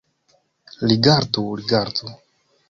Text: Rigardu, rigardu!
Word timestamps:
Rigardu, 0.89 1.43
rigardu! 1.61 2.05